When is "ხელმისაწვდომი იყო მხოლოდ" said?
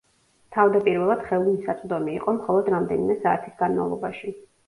1.25-2.71